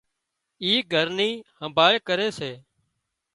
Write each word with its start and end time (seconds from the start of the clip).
اي 0.63 0.71
گھر 0.93 1.07
نين 1.17 1.33
همڀاۯ 1.59 1.95
ڪري 2.07 2.29
سي 2.39 2.51